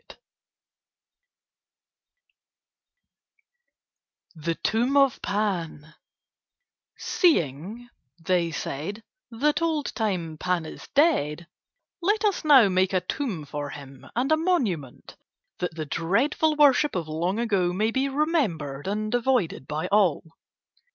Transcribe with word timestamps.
THE 4.33 4.55
TOMB 4.55 4.97
OF 4.97 5.21
PAN 5.21 5.93
"Seeing," 6.97 7.87
they 8.19 8.49
said, 8.49 9.03
"that 9.29 9.61
old 9.61 9.93
time 9.93 10.39
Pan 10.39 10.65
is 10.65 10.87
dead, 10.95 11.45
let 12.01 12.25
us 12.25 12.43
now 12.43 12.67
make 12.67 12.93
a 12.93 13.01
tomb 13.01 13.45
for 13.45 13.69
him 13.69 14.07
and 14.15 14.31
a 14.31 14.37
monument, 14.37 15.17
that 15.59 15.75
the 15.75 15.85
dreadful 15.85 16.55
worship 16.55 16.95
of 16.95 17.07
long 17.07 17.37
ago 17.37 17.71
may 17.71 17.91
be 17.91 18.09
remembered 18.09 18.87
and 18.87 19.13
avoided 19.13 19.67
by 19.67 19.85
all." 19.89 20.23